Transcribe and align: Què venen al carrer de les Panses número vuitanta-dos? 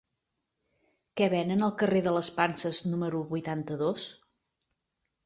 Què 1.19 1.27
venen 1.33 1.65
al 1.67 1.73
carrer 1.81 2.01
de 2.07 2.13
les 2.15 2.29
Panses 2.37 2.79
número 2.95 3.21
vuitanta-dos? 3.35 4.07